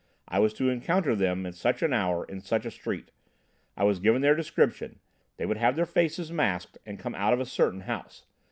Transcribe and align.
I 0.27 0.39
was 0.39 0.51
to 0.55 0.67
encounter 0.71 1.15
them 1.15 1.45
at 1.45 1.53
such 1.53 1.83
an 1.83 1.93
hour, 1.93 2.25
in 2.25 2.39
such 2.41 2.65
a 2.65 2.71
street. 2.71 3.11
I 3.77 3.83
was 3.83 3.99
given 3.99 4.23
their 4.23 4.33
description: 4.33 4.97
they 5.37 5.45
would 5.45 5.57
have 5.57 5.75
their 5.75 5.85
faces 5.85 6.31
masked 6.31 6.79
and 6.87 6.97
come 6.97 7.13
out 7.13 7.33
of 7.33 7.39
a 7.39 7.45
certain 7.45 7.81
house. 7.81 8.25